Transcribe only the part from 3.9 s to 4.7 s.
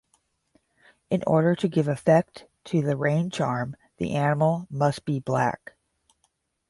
the animal